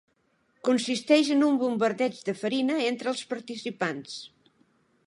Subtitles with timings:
[0.69, 4.19] Consisteix en un bombardeig de farina entre els participants.